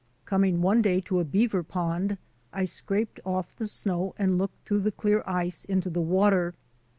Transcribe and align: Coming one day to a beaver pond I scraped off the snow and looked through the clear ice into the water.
Coming 0.25 0.63
one 0.63 0.81
day 0.81 0.99
to 1.01 1.19
a 1.19 1.23
beaver 1.23 1.61
pond 1.61 2.17
I 2.51 2.65
scraped 2.65 3.19
off 3.23 3.55
the 3.55 3.67
snow 3.67 4.15
and 4.17 4.35
looked 4.39 4.65
through 4.67 4.79
the 4.79 4.91
clear 4.91 5.21
ice 5.27 5.63
into 5.63 5.91
the 5.91 6.01
water. 6.01 6.55